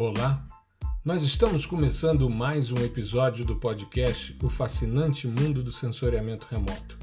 [0.00, 0.48] Olá,
[1.04, 6.96] nós estamos começando mais um episódio do podcast O Fascinante Mundo do Sensoriamento Remoto.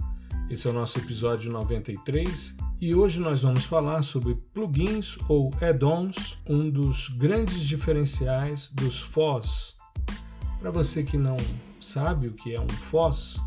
[0.49, 6.37] Esse é o nosso episódio 93 e hoje nós vamos falar sobre plugins ou add-ons,
[6.49, 9.75] um dos grandes diferenciais dos FOSS.
[10.57, 11.35] Para você que não
[11.81, 13.43] sabe o que é um FOSS,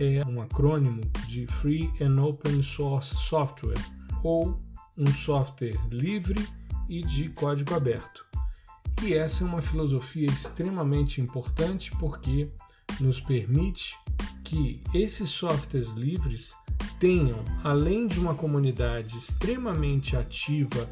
[0.00, 3.84] é um acrônimo de Free and Open Source Software,
[4.24, 4.58] ou
[4.96, 6.42] um software livre
[6.88, 8.29] e de código aberto.
[9.02, 12.48] E essa é uma filosofia extremamente importante porque
[13.00, 13.96] nos permite
[14.44, 16.54] que esses softwares livres
[16.98, 20.86] tenham, além de uma comunidade extremamente ativa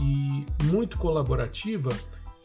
[0.00, 1.90] e muito colaborativa,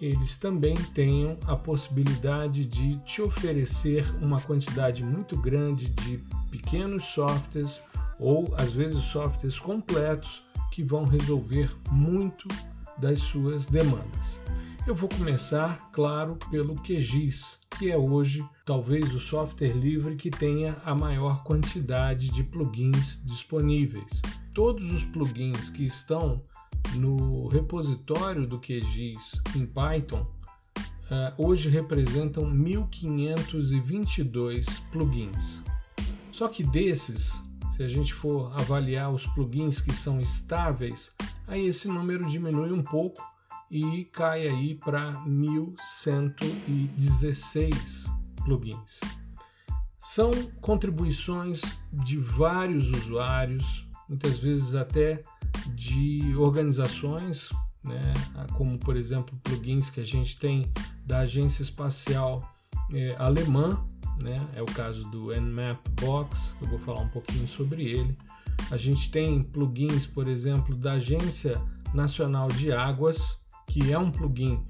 [0.02, 6.17] eles também tenham a possibilidade de te oferecer uma quantidade muito grande de
[6.50, 7.81] pequenos softwares
[8.20, 12.48] ou às vezes softwares completos que vão resolver muito
[12.98, 14.39] das suas demandas.
[14.86, 20.76] Eu vou começar, claro, pelo QGIS, que é hoje talvez o software livre que tenha
[20.84, 24.22] a maior quantidade de plugins disponíveis.
[24.54, 26.44] Todos os plugins que estão
[26.95, 30.28] no repositório do QGIS em Python
[30.78, 35.64] uh, hoje representam 1522 plugins.
[36.30, 41.16] Só que desses, se a gente for avaliar os plugins que são estáveis,
[41.48, 43.31] aí esse número diminui um pouco
[43.73, 48.13] e cai aí para 1116
[48.45, 48.99] plugins.
[49.99, 55.23] São contribuições de vários usuários, muitas vezes até
[55.69, 57.52] de organizações,
[57.83, 58.13] né,
[58.53, 60.71] como por exemplo plugins que a gente tem
[61.03, 62.47] da Agência Espacial
[62.93, 63.83] é, Alemã,
[64.19, 68.15] né, é o caso do Nmap Box, eu vou falar um pouquinho sobre ele.
[68.69, 71.59] A gente tem plugins, por exemplo, da Agência
[71.91, 74.64] Nacional de Águas, que é um plugin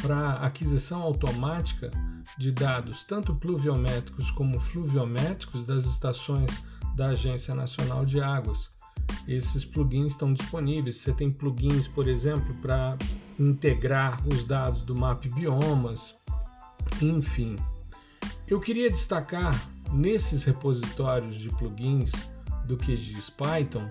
[0.00, 1.90] para aquisição automática
[2.38, 6.62] de dados tanto pluviométricos como fluviométricos das estações
[6.94, 8.70] da Agência Nacional de Águas.
[9.26, 10.96] Esses plugins estão disponíveis.
[10.96, 12.96] Você tem plugins, por exemplo, para
[13.38, 16.16] integrar os dados do Map Biomas,
[17.00, 17.56] enfim.
[18.46, 19.54] Eu queria destacar
[19.92, 22.12] nesses repositórios de plugins
[22.66, 23.90] do QGIS Python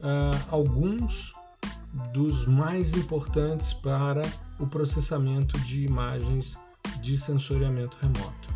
[0.00, 1.32] uh, alguns
[2.12, 4.22] dos mais importantes para
[4.58, 6.58] o processamento de imagens
[7.02, 8.48] de sensoriamento remoto.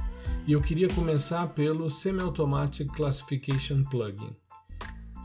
[0.46, 4.34] E eu queria começar pelo Semi-Automatic Classification Plugin.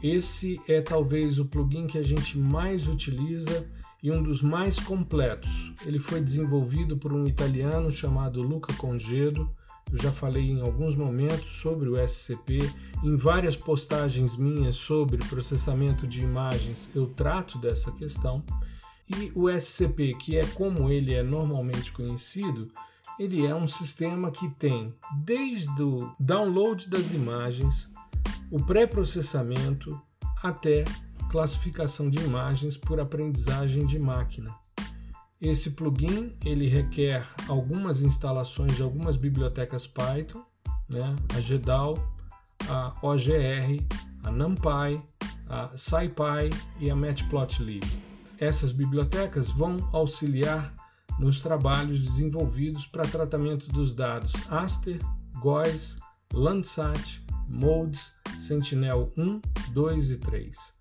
[0.03, 3.67] Esse é talvez o plugin que a gente mais utiliza
[4.03, 5.73] e um dos mais completos.
[5.85, 9.49] Ele foi desenvolvido por um italiano chamado Luca Congedo
[9.91, 12.59] eu já falei em alguns momentos sobre o SCP,
[13.03, 18.43] em várias postagens minhas sobre processamento de imagens eu trato dessa questão.
[19.07, 22.71] E o SCP, que é como ele é normalmente conhecido,
[23.19, 27.89] ele é um sistema que tem desde o download das imagens,
[28.51, 29.99] o pré-processamento
[30.41, 30.83] até
[31.29, 34.64] classificação de imagens por aprendizagem de máquina.
[35.41, 40.43] Esse plugin ele requer algumas instalações de algumas bibliotecas Python,
[40.87, 41.15] né?
[41.35, 41.95] a GDAL,
[42.69, 43.85] a OGR,
[44.23, 45.01] a NumPy,
[45.47, 47.83] a SciPy e a Matplotlib.
[48.39, 50.73] Essas bibliotecas vão auxiliar
[51.19, 54.99] nos trabalhos desenvolvidos para tratamento dos dados Aster,
[55.39, 55.97] GOES,
[56.33, 59.41] Landsat, MODES, Sentinel 1,
[59.71, 60.73] 2 e 3.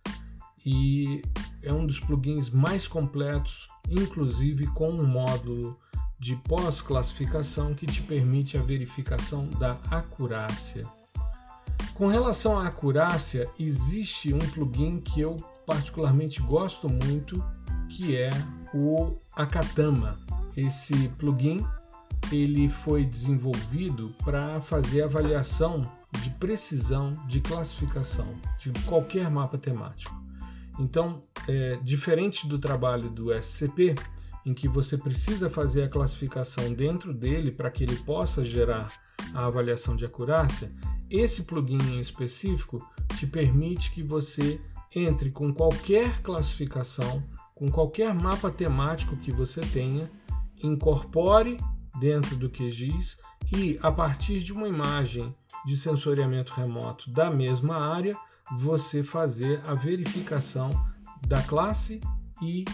[0.66, 1.22] E
[1.64, 5.78] é um dos plugins mais completos inclusive com um módulo
[6.18, 10.86] de pós-classificação que te permite a verificação da acurácia.
[11.94, 15.36] Com relação à acurácia, existe um plugin que eu
[15.66, 17.44] particularmente gosto muito,
[17.88, 18.30] que é
[18.72, 20.18] o Akatama.
[20.56, 21.64] Esse plugin
[22.32, 25.82] ele foi desenvolvido para fazer avaliação
[26.22, 28.26] de precisão de classificação
[28.58, 30.23] de qualquer mapa temático.
[30.78, 33.94] Então, é, diferente do trabalho do SCP,
[34.44, 38.92] em que você precisa fazer a classificação dentro dele para que ele possa gerar
[39.32, 40.70] a avaliação de acurácia,
[41.10, 42.86] esse plugin em específico
[43.16, 44.60] te permite que você
[44.94, 47.22] entre com qualquer classificação,
[47.54, 50.10] com qualquer mapa temático que você tenha,
[50.62, 51.56] incorpore
[51.98, 53.18] dentro do QGIS
[53.56, 55.34] e, a partir de uma imagem
[55.64, 58.16] de sensoriamento remoto da mesma área,
[58.58, 60.70] você fazer a verificação
[61.26, 62.00] da classe
[62.42, 62.64] e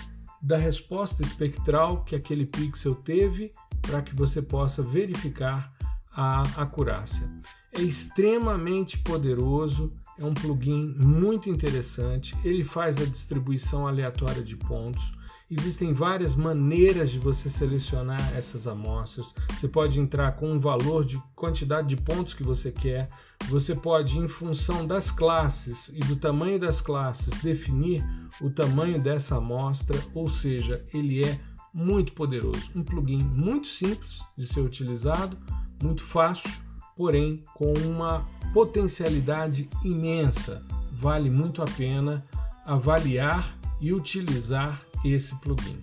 [0.42, 3.50] da resposta espectral que aquele pixel teve
[3.82, 5.72] para que você possa verificar
[6.12, 7.30] a acurácia.
[7.72, 15.12] É extremamente poderoso, é um plugin muito interessante, ele faz a distribuição aleatória de pontos,
[15.50, 19.34] Existem várias maneiras de você selecionar essas amostras.
[19.48, 23.08] Você pode entrar com um valor de quantidade de pontos que você quer.
[23.48, 28.04] Você pode, em função das classes e do tamanho das classes, definir
[28.40, 31.40] o tamanho dessa amostra, ou seja, ele é
[31.72, 32.70] muito poderoso.
[32.74, 35.36] Um plugin muito simples de ser utilizado,
[35.82, 36.50] muito fácil,
[36.96, 40.64] porém com uma potencialidade imensa.
[40.92, 42.24] Vale muito a pena
[42.64, 45.78] avaliar e utilizar esse plugin.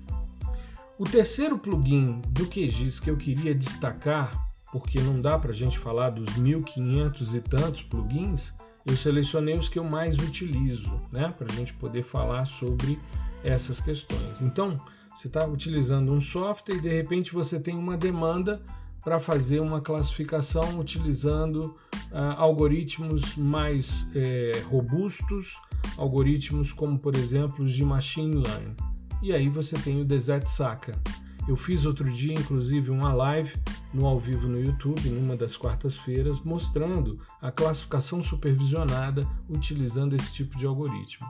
[1.00, 4.47] O terceiro plugin do QGIS que eu queria destacar,
[4.80, 8.54] porque não dá para a gente falar dos 1500 e tantos plugins,
[8.86, 12.98] eu selecionei os que eu mais utilizo, né, para a gente poder falar sobre
[13.44, 14.42] essas questões.
[14.42, 14.80] Então,
[15.14, 18.62] você está utilizando um software e de repente você tem uma demanda
[19.04, 21.76] para fazer uma classificação utilizando
[22.12, 25.58] uh, algoritmos mais eh, robustos,
[25.98, 28.76] algoritmos como, por exemplo, os de machine learning.
[29.22, 31.00] E aí você tem o Desert Saka.
[31.48, 33.56] Eu fiz outro dia, inclusive, uma live
[33.94, 40.58] no ao vivo no YouTube, numa das quartas-feiras, mostrando a classificação supervisionada utilizando esse tipo
[40.58, 41.26] de algoritmo.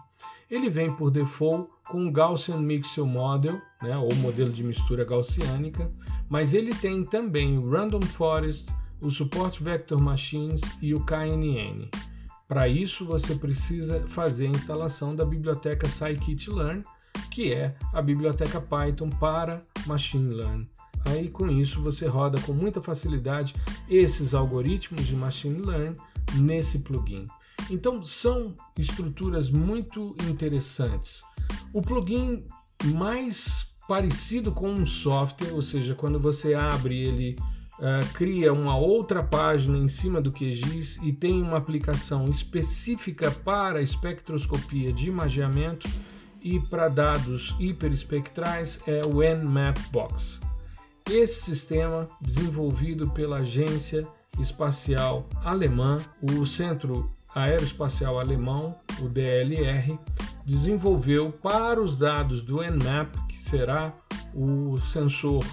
[0.50, 5.90] Ele vem por default com o Gaussian Mixel Model, né, ou modelo de mistura gaussiânica,
[6.28, 8.72] mas ele tem também o Random Forest,
[9.02, 11.90] o Support Vector Machines e o KNN.
[12.48, 16.82] Para isso, você precisa fazer a instalação da biblioteca scikit-learn,
[17.30, 20.68] que é a biblioteca Python para Machine Learning.
[21.06, 23.54] Aí com isso você roda com muita facilidade
[23.90, 25.96] esses algoritmos de Machine Learning
[26.36, 27.26] nesse plugin.
[27.70, 31.24] Então são estruturas muito interessantes.
[31.74, 32.44] O plugin
[32.86, 37.36] mais parecido com um software, ou seja, quando você abre ele
[37.80, 43.82] uh, cria uma outra página em cima do QGIS e tem uma aplicação específica para
[43.82, 45.88] espectroscopia de imageamento
[46.48, 50.40] e para dados hiperespectrais é o Nmap Box.
[51.10, 54.08] Esse sistema, desenvolvido pela Agência
[54.40, 60.00] Espacial Alemã, o Centro Aeroespacial Alemão, o DLR,
[60.46, 63.94] desenvolveu para os dados do Nmap, que será
[64.34, 65.44] o sensor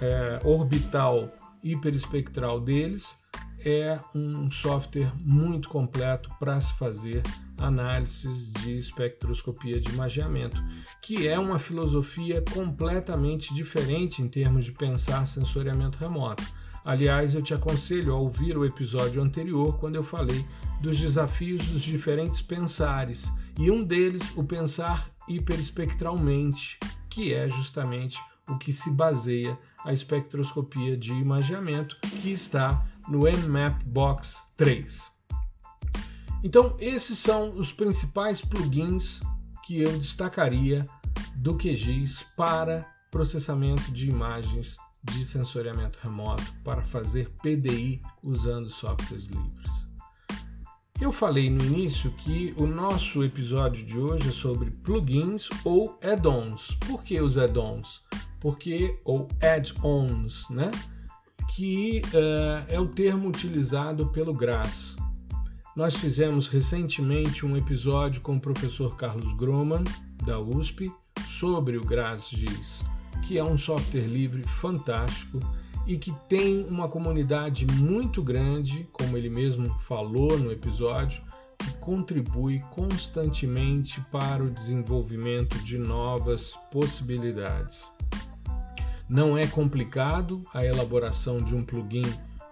[0.00, 1.28] é, orbital
[1.62, 3.18] hiperespectral deles,
[3.66, 7.22] é um software muito completo para se fazer
[7.58, 10.62] análises de espectroscopia de imageamento,
[11.02, 16.44] que é uma filosofia completamente diferente em termos de pensar sensoriamento remoto.
[16.84, 20.46] Aliás, eu te aconselho a ouvir o episódio anterior quando eu falei
[20.80, 26.78] dos desafios dos diferentes pensares, e um deles o pensar hiperespectralmente,
[27.10, 28.18] que é justamente
[28.48, 35.17] o que se baseia a espectroscopia de imageamento que está no Nmap Box 3.
[36.42, 39.20] Então, esses são os principais plugins
[39.64, 40.84] que eu destacaria
[41.36, 49.88] do QGIS para processamento de imagens de sensoriamento remoto para fazer PDI usando softwares livres.
[51.00, 56.76] Eu falei no início que o nosso episódio de hoje é sobre plugins ou add-ons.
[56.86, 58.02] Por que os add-ons?
[58.40, 60.70] Porque ou add-ons, né?
[61.54, 64.96] Que uh, é o termo utilizado pelo GRAS,
[65.78, 69.84] nós fizemos recentemente um episódio com o professor Carlos Groman,
[70.26, 70.92] da USP,
[71.24, 72.82] sobre o GrasGIS,
[73.24, 75.38] que é um software livre fantástico
[75.86, 81.22] e que tem uma comunidade muito grande, como ele mesmo falou no episódio,
[81.56, 87.88] que contribui constantemente para o desenvolvimento de novas possibilidades.
[89.08, 92.02] Não é complicado a elaboração de um plugin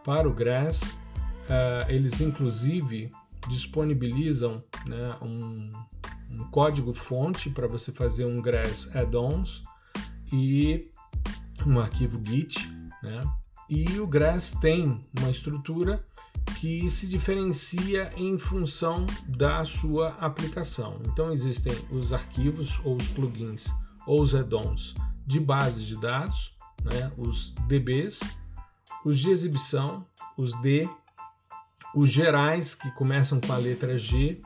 [0.04, 0.94] para o GRAS
[1.46, 3.10] Uh, eles inclusive
[3.48, 5.70] disponibilizam né, um,
[6.30, 9.62] um código-fonte para você fazer um Grass add-ons
[10.32, 10.90] e
[11.64, 12.68] um arquivo Git,
[13.02, 13.20] né?
[13.68, 16.04] E o Grass tem uma estrutura
[16.60, 21.00] que se diferencia em função da sua aplicação.
[21.06, 23.66] Então existem os arquivos ou os plugins
[24.06, 24.94] ou os add-ons
[25.26, 27.10] de bases de dados, né?
[27.16, 28.20] os DBs,
[29.04, 30.06] os de exibição,
[30.38, 30.88] os D
[31.96, 34.38] os gerais, que começam com a letra G,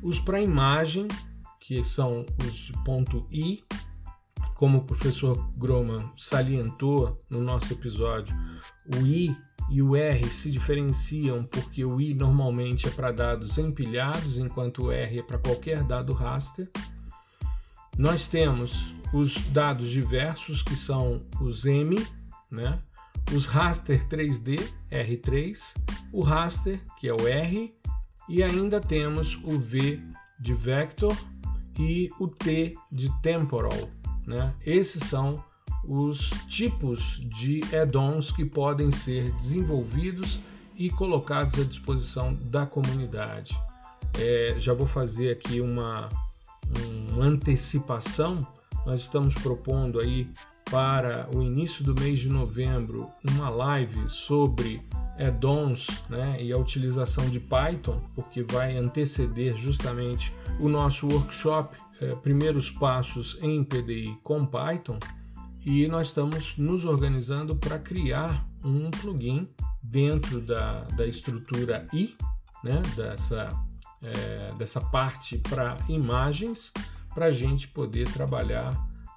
[0.00, 1.08] os para imagem,
[1.60, 3.64] que são os de ponto I,
[4.54, 8.32] como o professor Groman salientou no nosso episódio,
[8.96, 9.36] o I
[9.68, 14.92] e o R se diferenciam porque o I normalmente é para dados empilhados, enquanto o
[14.92, 16.70] R é para qualquer dado raster.
[17.98, 21.96] Nós temos os dados diversos, que são os M,
[22.48, 22.78] né?
[23.34, 25.74] Os raster 3D R3,
[26.12, 27.74] o raster, que é o R,
[28.28, 30.00] e ainda temos o V
[30.40, 31.16] de vector
[31.78, 33.88] e o T de temporal,
[34.26, 35.42] né, esses são
[35.84, 40.38] os tipos de add-ons que podem ser desenvolvidos
[40.76, 43.58] e colocados à disposição da comunidade.
[44.18, 46.08] É, já vou fazer aqui uma,
[47.10, 48.46] uma antecipação.
[48.86, 50.28] Nós estamos propondo aí
[50.72, 54.80] para o início do mês de novembro uma live sobre
[55.18, 62.14] add-ons né, e a utilização de Python, porque vai anteceder justamente o nosso workshop é,
[62.14, 64.98] Primeiros Passos em PDI com Python.
[65.62, 69.46] E nós estamos nos organizando para criar um plugin
[69.82, 72.16] dentro da, da estrutura I,
[72.64, 73.48] né, dessa,
[74.02, 76.72] é, dessa parte para imagens,
[77.14, 78.72] para a gente poder trabalhar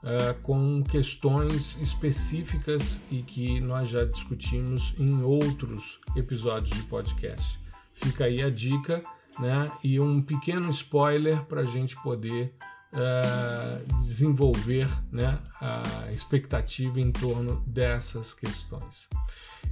[0.06, 7.60] uh, com questões específicas e que nós já discutimos em outros episódios de podcast.
[7.94, 9.04] Fica aí a dica
[9.40, 12.54] né, e um pequeno spoiler para a gente poder
[12.94, 19.10] uh, desenvolver né, a expectativa em torno dessas questões.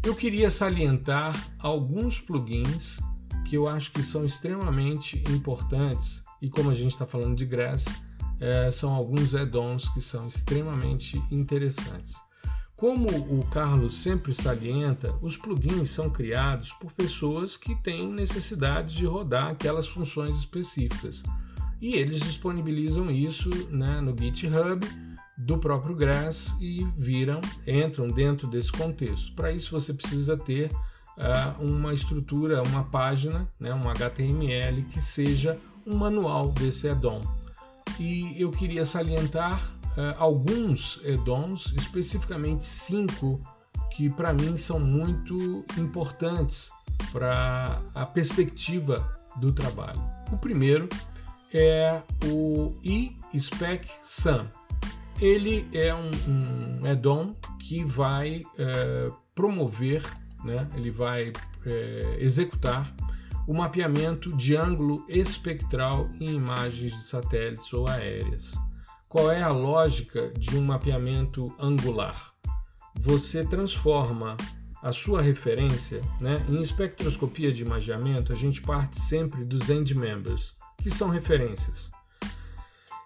[0.04, 3.00] Eu queria salientar alguns plugins
[3.46, 7.86] que eu acho que são extremamente importantes e como a gente está falando de Grass,
[8.44, 12.16] é, são alguns add-ons que são extremamente interessantes.
[12.76, 19.06] Como o Carlos sempre salienta, os plugins são criados por pessoas que têm necessidade de
[19.06, 21.24] rodar aquelas funções específicas.
[21.80, 24.86] E eles disponibilizam isso né, no GitHub
[25.38, 29.34] do próprio Grass e viram, entram dentro desse contexto.
[29.34, 30.70] Para isso você precisa ter
[31.18, 35.58] uh, uma estrutura, uma página, né, um HTML que seja
[35.88, 37.22] um manual desse add-on
[38.00, 39.62] e eu queria salientar
[39.98, 43.42] uh, alguns add-ons, especificamente cinco,
[43.92, 46.72] que para mim são muito importantes
[47.12, 50.02] para a perspectiva do trabalho.
[50.32, 50.90] O primeiro
[51.54, 52.72] é o
[53.34, 54.46] eSpec Sum.
[55.22, 60.04] Ele é um, um add-on que vai uh, promover,
[60.44, 61.34] né, ele vai uh,
[62.20, 62.94] executar
[63.48, 68.54] o mapeamento de ângulo espectral em imagens de satélites ou aéreas.
[69.10, 72.34] Qual é a lógica de um mapeamento angular?
[72.96, 74.38] Você transforma
[74.82, 76.44] a sua referência, né?
[76.50, 81.92] em espectroscopia de imageamento, a gente parte sempre dos end members, que são referências.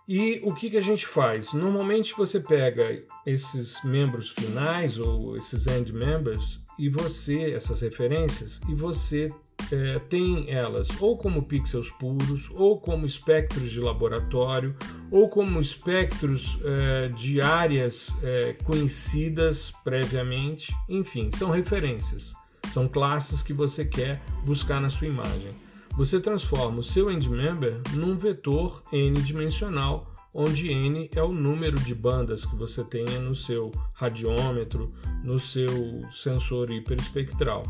[0.08, 1.52] E o que, que a gente faz?
[1.52, 8.74] Normalmente você pega esses membros finais ou esses end members e você, essas referências, e
[8.74, 9.30] você
[9.72, 14.76] é, tem elas ou como pixels puros, ou como espectros de laboratório,
[15.12, 20.74] ou como espectros é, de áreas é, conhecidas previamente.
[20.88, 22.34] Enfim, são referências,
[22.72, 25.56] são classes que você quer buscar na sua imagem.
[25.98, 32.46] Você transforma o seu endmember num vetor n-dimensional, onde n é o número de bandas
[32.46, 34.88] que você tenha no seu radiômetro,
[35.24, 37.64] no seu sensor hiperespectral.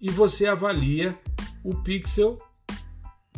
[0.00, 1.16] E você avalia
[1.62, 2.36] o pixel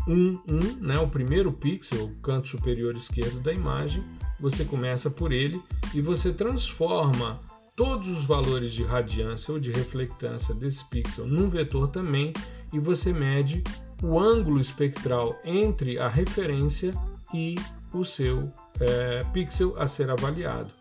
[0.06, 4.04] 1, 1, né, o primeiro pixel, o canto superior esquerdo da imagem,
[4.38, 5.61] você começa por ele
[5.92, 7.40] e você transforma
[7.75, 12.32] todos os valores de radiância ou de reflectância desse pixel num vetor também
[12.73, 13.62] e você mede
[14.02, 16.94] o ângulo espectral entre a referência
[17.35, 17.56] e
[17.92, 20.73] o seu é, pixel a ser avaliado.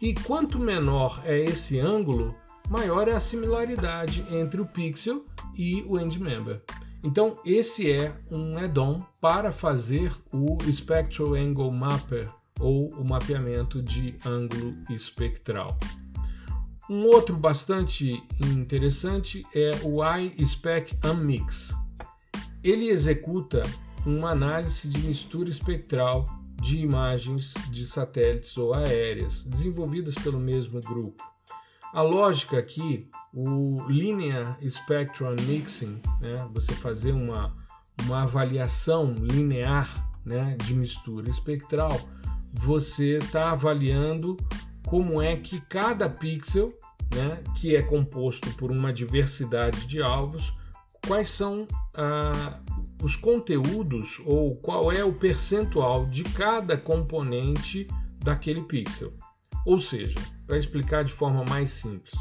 [0.00, 2.34] E quanto menor é esse ângulo,
[2.68, 5.22] maior é a similaridade entre o pixel
[5.56, 6.62] e o endmember.
[7.02, 14.16] Então, esse é um add-on para fazer o Spectral Angle Mapper ou o mapeamento de
[14.24, 15.78] ângulo espectral.
[16.88, 20.00] Um outro bastante interessante é o
[20.38, 21.74] iSpec Unmix.
[22.62, 23.62] Ele executa
[24.04, 26.24] uma análise de mistura espectral
[26.60, 31.22] de imagens de satélites ou aéreas, desenvolvidas pelo mesmo grupo.
[31.92, 37.54] A lógica aqui, o Linear Spectrum Mixing, né, você fazer uma,
[38.04, 41.98] uma avaliação linear né, de mistura espectral,
[42.52, 44.36] você está avaliando
[44.86, 46.72] como é que cada pixel,
[47.14, 50.52] né, que é composto por uma diversidade de alvos,
[51.06, 52.60] quais são ah,
[53.02, 57.86] os conteúdos ou qual é o percentual de cada componente
[58.18, 59.12] daquele pixel.
[59.64, 62.14] Ou seja, para explicar de forma mais simples,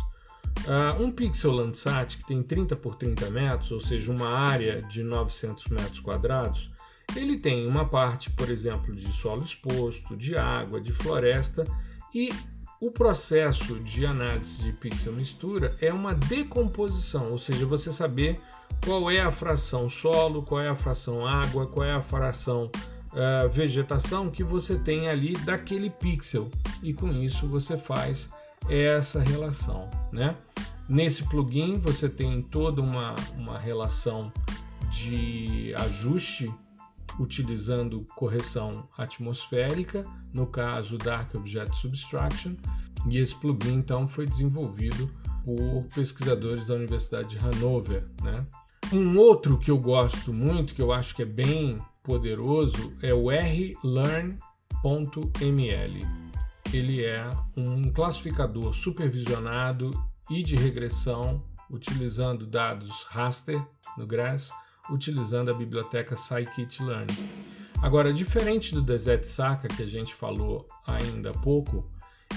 [0.65, 5.03] uh, um pixel Landsat que tem 30 por 30 metros, ou seja, uma área de
[5.03, 6.71] 900 metros quadrados,
[7.15, 11.63] ele tem uma parte, por exemplo, de solo exposto, de água, de floresta
[12.13, 12.33] e
[12.81, 18.39] o processo de análise de pixel mistura é uma decomposição, ou seja, você saber
[18.83, 22.69] qual é a fração solo, qual é a fração água, qual é a fração
[23.13, 26.49] uh, vegetação que você tem ali daquele pixel
[26.83, 28.29] e com isso você faz
[28.69, 30.35] essa relação, né?
[30.87, 34.31] Nesse plugin você tem toda uma, uma relação
[34.91, 36.53] de ajuste
[37.19, 40.03] utilizando correção atmosférica,
[40.33, 42.55] no caso Dark Object Subtraction,
[43.09, 45.09] e esse plugin então foi desenvolvido
[45.43, 48.45] por pesquisadores da Universidade de Hanover, né?
[48.91, 53.29] Um outro que eu gosto muito, que eu acho que é bem poderoso, é o
[53.29, 54.41] rlearn.ml.
[56.73, 59.91] Ele é um classificador supervisionado
[60.29, 63.63] e de regressão utilizando dados raster
[63.97, 64.51] no GRASS,
[64.89, 67.07] utilizando a biblioteca scikit-learn.
[67.81, 71.89] Agora, diferente do Desert Saka que a gente falou ainda há pouco,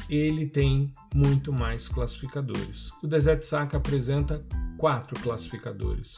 [0.08, 2.90] ele tem muito mais classificadores.
[3.02, 4.44] O Desert Saka apresenta
[4.76, 6.16] quatro classificadores.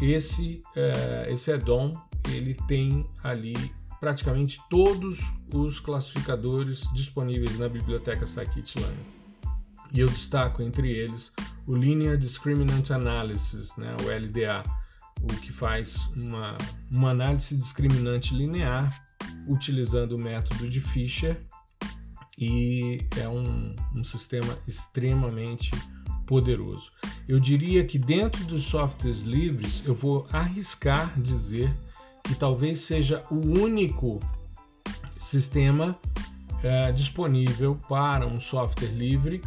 [0.00, 1.92] Esse, é, esse addon
[2.28, 3.54] ele tem ali
[4.00, 5.20] praticamente todos
[5.52, 8.96] os classificadores disponíveis na biblioteca scikit-learn.
[9.92, 11.32] E eu destaco entre eles
[11.66, 14.62] o Linear Discriminant Analysis, né, o LDA,
[15.22, 16.56] o que faz uma,
[16.90, 19.04] uma análise discriminante linear
[19.46, 21.40] utilizando o método de Fisher
[22.38, 25.70] e é um, um sistema extremamente
[26.26, 26.90] poderoso.
[27.26, 31.72] Eu diria que dentro dos softwares livres, eu vou arriscar dizer
[32.22, 34.20] que talvez seja o único
[35.16, 35.98] sistema
[36.62, 39.40] é, disponível para um software livre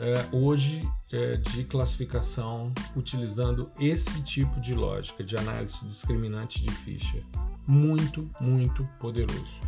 [0.00, 0.80] é, hoje
[1.14, 7.22] é, de classificação utilizando esse tipo de lógica de análise discriminante de Fisher.
[7.68, 9.60] Muito, muito poderoso.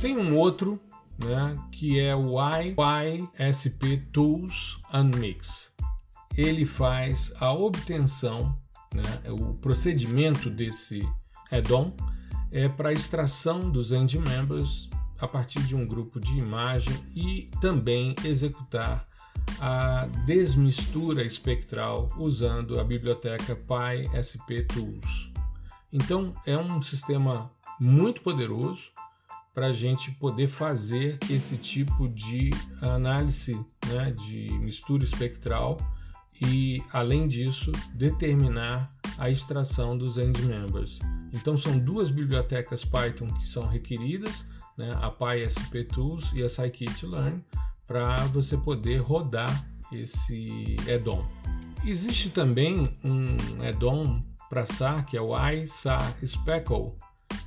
[0.00, 0.80] Tem um outro
[1.18, 5.72] né, que é o YYSP Tools Unmix.
[6.36, 8.56] Ele faz a obtenção,
[8.94, 11.00] né, o procedimento desse
[11.50, 11.92] add-on
[12.52, 14.88] é para extração dos end members
[15.18, 19.08] a partir de um grupo de imagem e também executar
[19.60, 25.32] a desmistura espectral usando a biblioteca PySP Tools.
[25.92, 28.90] Então é um sistema muito poderoso
[29.54, 32.50] para a gente poder fazer esse tipo de
[32.82, 33.54] análise
[33.88, 35.78] né, de mistura espectral
[36.42, 40.98] e, além disso, determinar a extração dos end members.
[41.32, 47.42] Então, são duas bibliotecas Python que são requeridas, né, a PySP Tools e a Scikit-learn,
[47.86, 51.24] para você poder rodar esse add-on.
[51.84, 56.94] Existe também um add-on para SAR, que é o iSAR Speckle,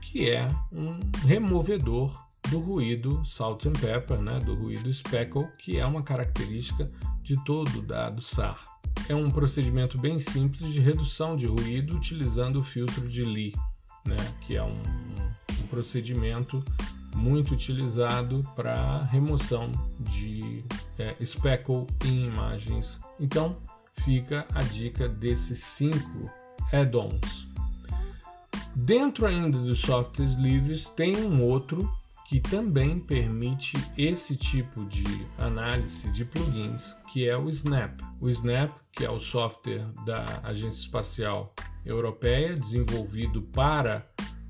[0.02, 5.86] que é um removedor do ruído salt and pepper, né, do ruído speckle, que é
[5.86, 6.90] uma característica
[7.22, 8.64] de todo o dado SAR.
[9.08, 13.54] É um procedimento bem simples de redução de ruído utilizando o filtro de Lee,
[14.06, 16.64] né, que é um, um, um procedimento
[17.20, 20.64] muito utilizado para remoção de
[20.98, 23.00] é, speckle em imagens.
[23.20, 23.58] Então,
[24.04, 26.32] fica a dica desses cinco
[26.72, 27.48] add-ons.
[28.76, 31.92] Dentro ainda dos softwares livres, tem um outro
[32.30, 35.04] que também permite esse tipo de
[35.38, 38.00] análise de plugins, que é o Snap.
[38.22, 41.52] O Snap, que é o software da Agência Espacial
[41.84, 44.04] Europeia, desenvolvido para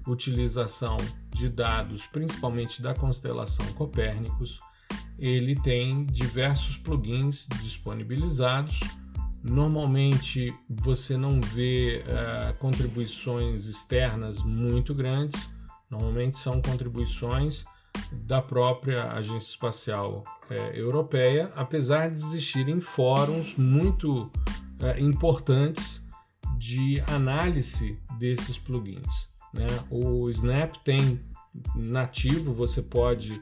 [0.09, 0.97] utilização
[1.29, 4.59] de dados, principalmente da constelação Copérnicos,
[5.17, 8.79] ele tem diversos plugins disponibilizados
[9.43, 15.49] Normalmente você não vê uh, contribuições externas muito grandes,
[15.89, 17.63] normalmente são contribuições
[18.11, 26.05] da própria Agência Espacial uh, Europeia, apesar de existirem fóruns muito uh, importantes
[26.57, 29.29] de análise desses plugins.
[29.53, 29.67] Né?
[29.89, 31.19] O Snap tem
[31.75, 33.41] nativo, você pode,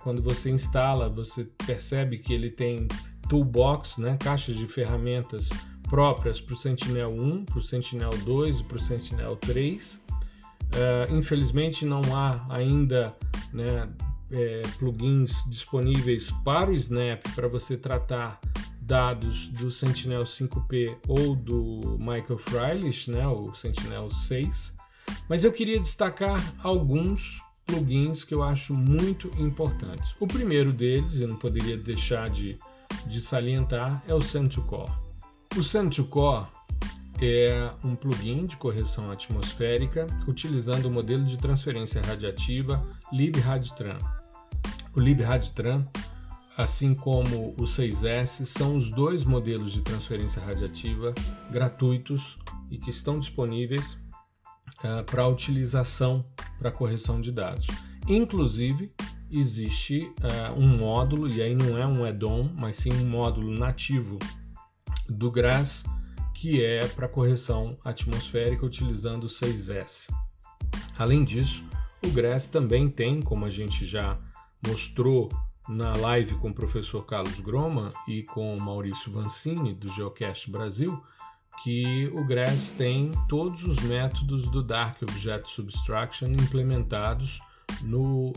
[0.00, 2.88] quando você instala, você percebe que ele tem
[3.28, 5.50] toolbox, né, caixas de ferramentas
[5.88, 9.94] próprias para o Sentinel 1, para o Sentinel 2 e para o Sentinel 3.
[9.94, 10.00] Uh,
[10.74, 13.12] eh, infelizmente não há ainda
[13.54, 13.84] né,
[14.30, 18.38] é, plugins disponíveis para o Snap para você tratar
[18.80, 24.77] dados do Sentinel 5P ou do Michael Freilich, né, o Sentinel 6.
[25.28, 30.14] Mas eu queria destacar alguns plugins que eu acho muito importantes.
[30.20, 32.58] O primeiro deles, eu não poderia deixar de
[33.06, 34.90] de salientar é o Send2Core.
[35.56, 36.46] O Send2Core
[37.20, 43.98] é um plugin de correção atmosférica utilizando o modelo de transferência radiativa LibRadTran.
[44.94, 45.84] O LibRadTran,
[46.56, 51.14] assim como o 6S, são os dois modelos de transferência radiativa
[51.50, 52.38] gratuitos
[52.70, 53.96] e que estão disponíveis
[54.84, 56.22] uh, para utilização
[56.58, 57.66] para correção de dados.
[58.08, 58.92] Inclusive,
[59.30, 64.18] existe uh, um módulo, e aí não é um add-on, mas sim um módulo nativo
[65.08, 65.84] do GRASS,
[66.34, 70.08] que é para correção atmosférica utilizando o 6S.
[70.98, 71.64] Além disso,
[72.04, 74.18] o GRASS também tem, como a gente já
[74.66, 75.28] mostrou
[75.68, 80.98] na live com o professor Carlos Groma e com o Maurício Vancini, do Geocast Brasil,
[81.62, 87.40] que o GRASS tem todos os métodos do Dark Object Subtraction implementados
[87.82, 88.32] no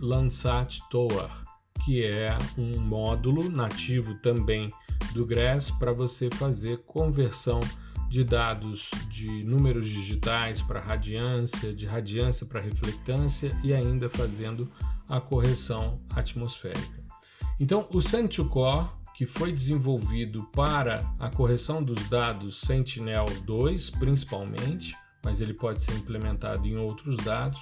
[0.00, 1.28] iLandsat Tower,
[1.84, 4.70] que é um módulo nativo também
[5.12, 7.60] do GRASS para você fazer conversão
[8.08, 14.68] de dados de números digitais para radiância, de radiância para reflectância e ainda fazendo
[15.08, 16.98] a correção atmosférica.
[17.60, 18.86] Então, o Send-to-Core,
[19.18, 26.64] que foi desenvolvido para a correção dos dados Sentinel-2 principalmente, mas ele pode ser implementado
[26.68, 27.58] em outros dados,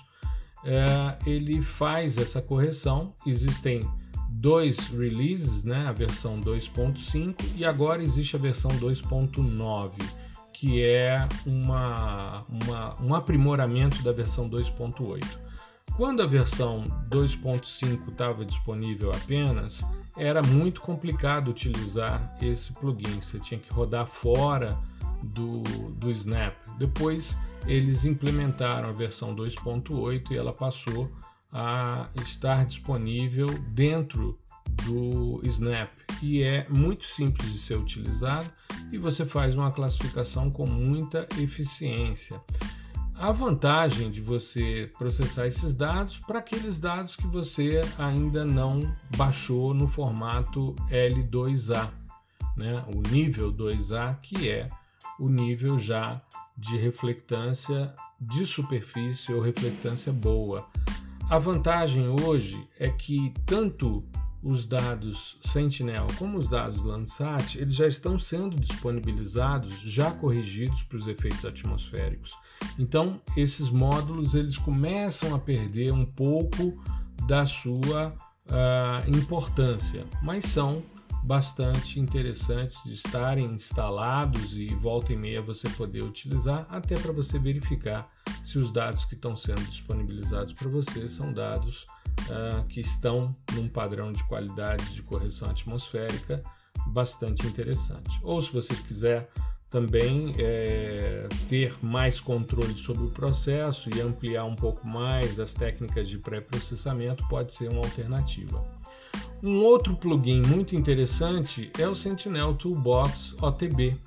[0.62, 3.14] é, ele faz essa correção.
[3.26, 3.80] Existem
[4.28, 5.86] dois releases, né?
[5.86, 9.92] a versão 2.5 e agora existe a versão 2.9,
[10.52, 15.24] que é uma, uma, um aprimoramento da versão 2.8.
[15.96, 19.82] Quando a versão 2.5 estava disponível apenas,
[20.16, 24.78] era muito complicado utilizar esse plugin, você tinha que rodar fora
[25.22, 26.54] do, do Snap.
[26.78, 31.10] Depois eles implementaram a versão 2.8 e ela passou
[31.52, 34.38] a estar disponível dentro
[34.84, 35.90] do Snap
[36.22, 38.50] e é muito simples de ser utilizado
[38.90, 42.40] e você faz uma classificação com muita eficiência.
[43.18, 49.72] A vantagem de você processar esses dados para aqueles dados que você ainda não baixou
[49.72, 51.90] no formato L2A,
[52.54, 52.84] né?
[52.94, 54.68] o nível 2A, que é
[55.18, 56.20] o nível já
[56.58, 60.66] de reflectância de superfície ou reflectância boa.
[61.30, 64.06] A vantagem hoje é que tanto
[64.46, 70.98] os dados Sentinel como os dados Landsat, eles já estão sendo disponibilizados, já corrigidos para
[70.98, 72.32] os efeitos atmosféricos.
[72.78, 76.80] Então, esses módulos eles começam a perder um pouco
[77.26, 78.14] da sua
[78.46, 80.82] uh, importância, mas são
[81.26, 87.36] bastante interessantes de estarem instalados e volta e meia você poder utilizar, até para você
[87.36, 88.08] verificar
[88.44, 91.84] se os dados que estão sendo disponibilizados para você são dados
[92.30, 96.44] uh, que estão num padrão de qualidade de correção atmosférica
[96.86, 98.20] bastante interessante.
[98.22, 99.28] Ou se você quiser
[99.68, 106.08] também é, ter mais controle sobre o processo e ampliar um pouco mais as técnicas
[106.08, 108.75] de pré-processamento, pode ser uma alternativa.
[109.42, 113.98] Um outro plugin muito interessante é o Sentinel Toolbox OTB,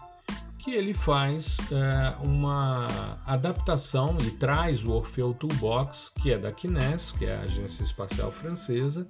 [0.57, 2.87] que ele faz é, uma
[3.25, 8.31] adaptação e traz o Orfeu Toolbox, que é da Kines, que é a agência espacial
[8.31, 9.07] francesa,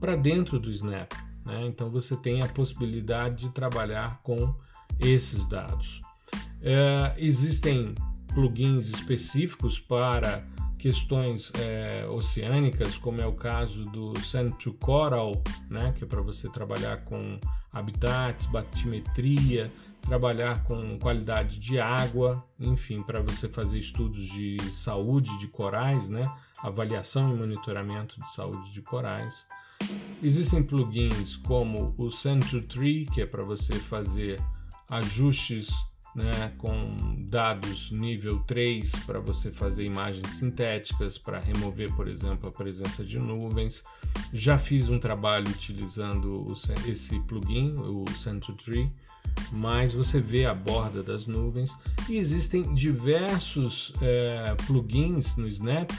[0.00, 1.12] para dentro do Snap.
[1.44, 1.66] Né?
[1.66, 4.54] Então você tem a possibilidade de trabalhar com
[4.98, 6.00] esses dados.
[6.60, 7.94] É, existem
[8.34, 10.44] plugins específicos para
[10.78, 15.32] questões é, oceânicas, como é o caso do Sand to Coral,
[15.68, 17.38] né, que é para você trabalhar com
[17.72, 25.48] habitats, batimetria, trabalhar com qualidade de água, enfim, para você fazer estudos de saúde de
[25.48, 26.30] corais, né,
[26.62, 29.46] avaliação e monitoramento de saúde de corais.
[30.22, 34.40] Existem plugins como o Sand to Tree, que é para você fazer
[34.90, 35.70] ajustes
[36.18, 36.74] né, com
[37.28, 43.18] dados nível 3 para você fazer imagens sintéticas, para remover, por exemplo, a presença de
[43.18, 43.84] nuvens.
[44.32, 46.52] Já fiz um trabalho utilizando o,
[46.88, 48.90] esse plugin, o Center Tree,
[49.52, 51.74] mas você vê a borda das nuvens
[52.08, 55.90] e existem diversos é, plugins no Snap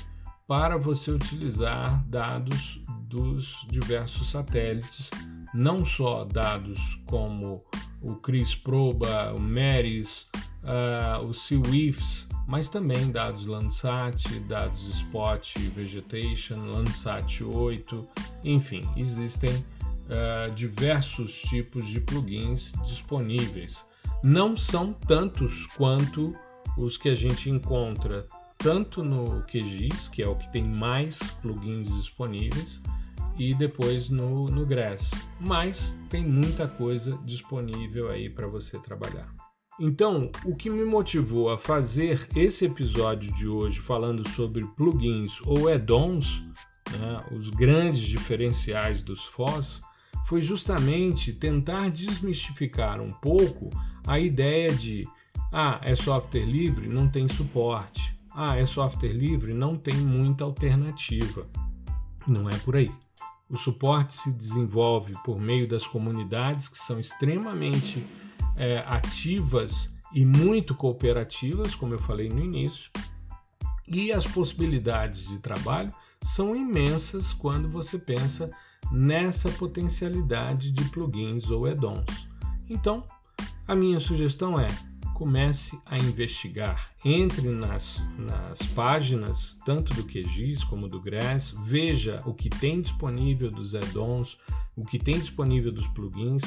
[0.46, 5.10] para você utilizar dados dos diversos satélites,
[5.54, 7.60] não só dados como
[8.02, 10.28] o Chris Proba, o Meris,
[10.64, 18.02] uh, o SeaWIFs, mas também dados Landsat, dados Spot Vegetation, Landsat 8,
[18.44, 23.86] enfim, existem uh, diversos tipos de plugins disponíveis.
[24.24, 26.36] Não são tantos quanto
[26.78, 28.26] os que a gente encontra
[28.58, 32.82] tanto no QGIS, que é o que tem mais plugins disponíveis,
[33.40, 35.12] e depois no, no Grass.
[35.40, 39.34] Mas tem muita coisa disponível aí para você trabalhar.
[39.80, 45.70] Então, o que me motivou a fazer esse episódio de hoje falando sobre plugins ou
[45.70, 46.46] add-ons,
[46.92, 49.82] né, os grandes diferenciais dos FOSS,
[50.28, 53.70] foi justamente tentar desmistificar um pouco
[54.06, 55.08] a ideia de
[55.52, 58.14] ah, é software livre, não tem suporte.
[58.32, 61.48] ah, é software livre, não tem muita alternativa.
[62.28, 62.92] Não é por aí.
[63.50, 68.06] O suporte se desenvolve por meio das comunidades que são extremamente
[68.56, 72.92] é, ativas e muito cooperativas, como eu falei no início,
[73.88, 78.52] e as possibilidades de trabalho são imensas quando você pensa
[78.92, 82.28] nessa potencialidade de plugins ou add-ons.
[82.70, 83.04] Então,
[83.68, 84.68] a minha sugestão é
[85.20, 86.92] comece a investigar.
[87.04, 93.52] Entre nas, nas páginas, tanto do QGIS como do GRASS, veja o que tem disponível
[93.52, 94.38] dos add-ons,
[94.78, 96.44] o que tem disponível dos plugins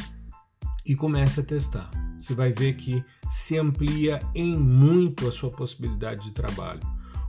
[0.86, 1.90] e comece a testar.
[2.18, 6.80] Você vai ver que se amplia em muito a sua possibilidade de trabalho.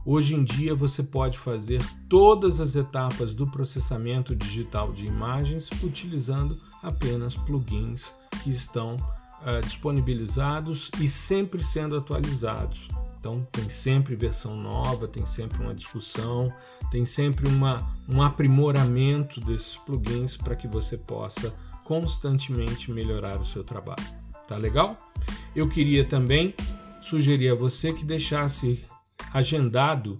[0.06, 6.58] Hoje em dia você pode fazer todas as etapas do processamento digital de imagens utilizando
[6.82, 8.96] apenas plugins que estão
[9.44, 12.88] uh, disponibilizados e sempre sendo atualizados.
[13.20, 16.52] Então tem sempre versão nova, tem sempre uma discussão,
[16.92, 21.54] tem sempre uma, um aprimoramento desses plugins para que você possa
[21.86, 24.04] constantemente melhorar o seu trabalho.
[24.46, 24.98] Tá legal?
[25.56, 26.54] Eu queria também
[27.02, 28.84] sugerir a você que deixasse
[29.34, 30.18] agendado,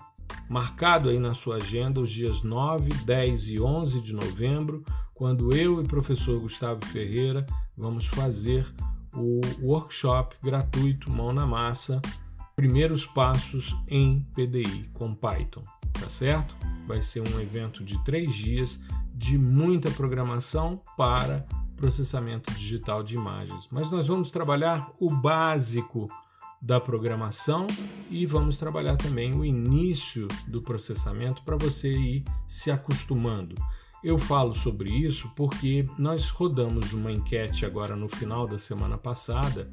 [0.50, 4.82] marcado aí na sua agenda os dias 9, 10 e 11 de novembro,
[5.14, 7.46] quando eu e o professor Gustavo Ferreira
[7.78, 8.66] vamos fazer
[9.16, 12.02] o workshop gratuito Mão na Massa,
[12.56, 16.56] primeiros passos em PDI com Python, tá certo?
[16.88, 18.82] Vai ser um evento de três dias
[19.14, 21.46] de muita programação para
[21.76, 23.68] processamento digital de imagens.
[23.72, 26.10] Mas nós vamos trabalhar o básico
[26.62, 27.68] da programação
[28.10, 33.56] e vamos trabalhar também o início do processamento para você ir se acostumando.
[34.04, 39.72] Eu falo sobre isso porque nós rodamos uma enquete agora no final da semana passada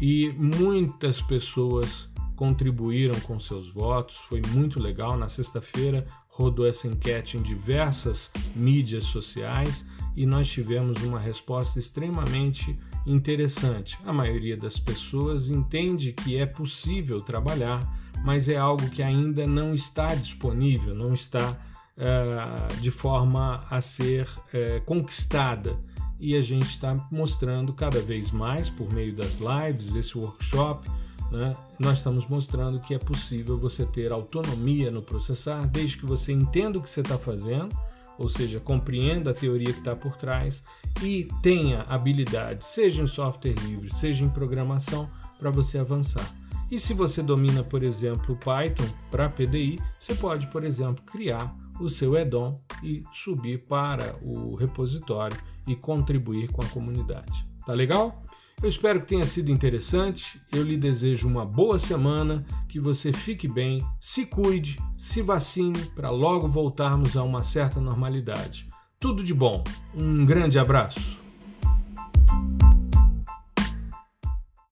[0.00, 5.16] e muitas pessoas contribuíram com seus votos, foi muito legal.
[5.16, 9.84] Na sexta-feira rodou essa enquete em diversas mídias sociais
[10.16, 13.98] e nós tivemos uma resposta extremamente interessante.
[14.04, 17.80] A maioria das pessoas entende que é possível trabalhar,
[18.24, 21.56] mas é algo que ainda não está disponível, não está
[22.02, 25.78] uh, de forma a ser uh, conquistada.
[26.18, 30.88] E a gente está mostrando cada vez mais, por meio das lives, esse workshop,
[31.30, 36.32] né, nós estamos mostrando que é possível você ter autonomia no processar, desde que você
[36.32, 37.76] entenda o que você está fazendo,
[38.18, 40.62] ou seja, compreenda a teoria que está por trás
[41.02, 46.30] e tenha habilidade, seja em software livre, seja em programação, para você avançar.
[46.70, 51.88] E se você domina, por exemplo, Python para PDI, você pode, por exemplo, criar o
[51.88, 57.46] seu add-on e subir para o repositório e contribuir com a comunidade.
[57.64, 58.22] Tá legal?
[58.62, 60.40] Eu espero que tenha sido interessante.
[60.52, 66.10] Eu lhe desejo uma boa semana, que você fique bem, se cuide, se vacine para
[66.10, 68.66] logo voltarmos a uma certa normalidade.
[69.00, 69.64] Tudo de bom.
[69.94, 71.20] Um grande abraço.